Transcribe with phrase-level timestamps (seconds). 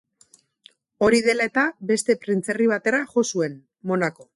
[1.07, 4.29] Hori dela eta beste printzerri batera jo zuen: Monako.